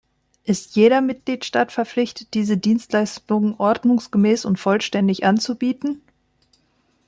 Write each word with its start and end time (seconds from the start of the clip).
Ist 0.45 0.75
jeder 0.75 0.99
Mitgliedstaat 0.99 1.71
verpflichtet, 1.71 2.29
diese 2.33 2.57
Dienstleistung 2.57 3.59
ordnungsgemäß 3.59 4.45
und 4.45 4.57
vollständig 4.59 5.25
anzubieten? 5.25 6.01